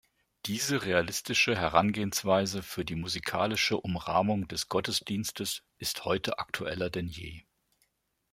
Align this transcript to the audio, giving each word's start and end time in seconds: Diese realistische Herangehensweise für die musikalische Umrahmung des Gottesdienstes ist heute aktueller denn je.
Diese 0.47 0.83
realistische 0.85 1.55
Herangehensweise 1.55 2.63
für 2.63 2.83
die 2.83 2.95
musikalische 2.95 3.77
Umrahmung 3.77 4.47
des 4.47 4.67
Gottesdienstes 4.67 5.61
ist 5.77 6.05
heute 6.05 6.39
aktueller 6.39 6.89
denn 6.89 7.07
je. 7.07 7.43